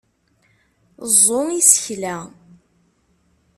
Ẓẓu 1.13 1.45
isekla! 1.59 2.15